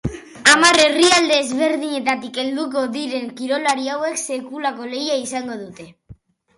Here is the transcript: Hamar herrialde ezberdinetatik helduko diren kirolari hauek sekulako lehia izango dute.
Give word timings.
Hamar 0.53 0.79
herrialde 0.85 1.35
ezberdinetatik 1.41 2.41
helduko 2.45 2.85
diren 2.97 3.31
kirolari 3.43 3.89
hauek 3.97 4.21
sekulako 4.27 4.93
lehia 4.97 5.23
izango 5.31 5.65
dute. 5.67 5.93